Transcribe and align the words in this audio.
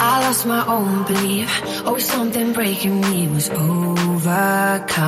I 0.00 0.20
lost 0.26 0.46
my 0.46 0.66
own 0.66 1.04
belief. 1.04 1.50
Oh, 1.84 1.98
something 1.98 2.52
breaking 2.52 3.00
me 3.00 3.28
was 3.28 3.50
overcome. 3.50 5.02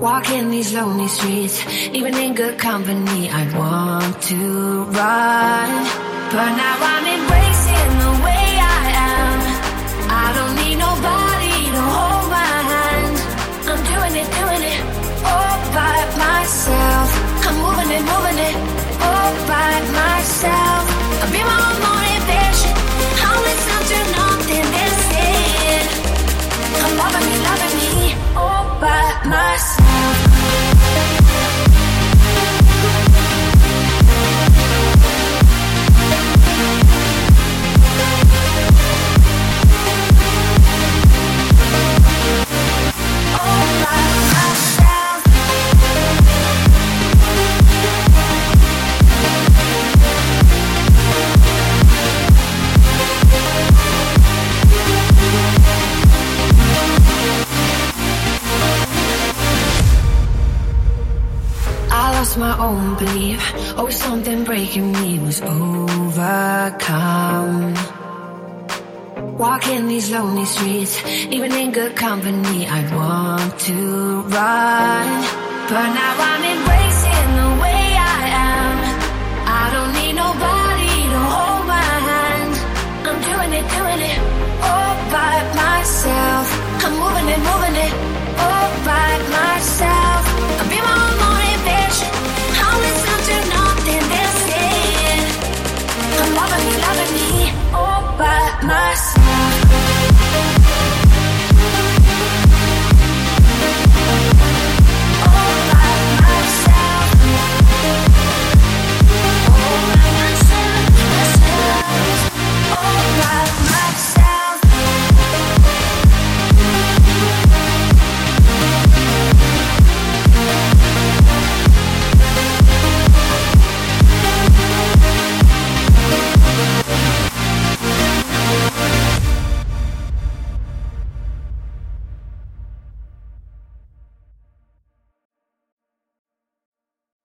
Walking 0.00 0.50
these 0.50 0.74
lonely 0.74 1.08
streets, 1.08 1.64
even 1.92 2.14
in 2.16 2.34
good 2.34 2.58
company, 2.58 3.30
I 3.30 3.42
want 3.56 4.22
to 4.22 4.84
run. 4.84 5.68
But 6.32 6.50
now 6.56 6.76
I'm 6.80 7.06
embracing 7.06 7.41
My 62.36 62.56
own 62.58 62.96
belief. 62.96 63.40
Oh, 63.76 63.90
something 63.90 64.44
breaking 64.44 64.92
me 64.92 65.18
was 65.18 65.42
overcome. 65.42 66.14
Walking 69.36 69.86
these 69.86 70.10
lonely 70.10 70.46
streets, 70.46 71.04
even 71.30 71.52
in 71.52 71.72
good 71.72 71.94
company, 71.94 72.66
I 72.66 72.80
want 72.96 73.58
to 73.68 74.22
run. 74.22 75.06
But 75.68 75.88
now 75.92 76.14
I'm 76.18 76.44
embracing. 76.56 76.81